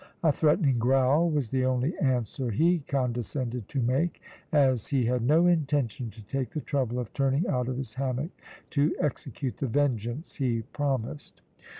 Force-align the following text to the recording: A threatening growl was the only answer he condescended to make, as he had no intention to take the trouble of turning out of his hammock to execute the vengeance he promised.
A 0.23 0.31
threatening 0.31 0.79
growl 0.79 1.29
was 1.29 1.51
the 1.51 1.63
only 1.63 1.95
answer 1.99 2.49
he 2.49 2.79
condescended 2.87 3.67
to 3.69 3.83
make, 3.83 4.19
as 4.51 4.87
he 4.87 5.05
had 5.05 5.21
no 5.21 5.45
intention 5.45 6.09
to 6.09 6.23
take 6.25 6.49
the 6.49 6.61
trouble 6.61 6.97
of 6.97 7.13
turning 7.13 7.47
out 7.47 7.67
of 7.67 7.77
his 7.77 7.93
hammock 7.93 8.31
to 8.71 8.95
execute 8.99 9.57
the 9.57 9.67
vengeance 9.67 10.33
he 10.33 10.63
promised. 10.73 11.41